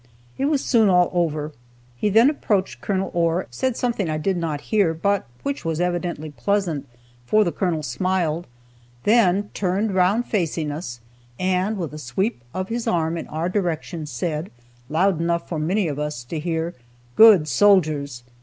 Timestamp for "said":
3.51-3.77, 14.07-14.49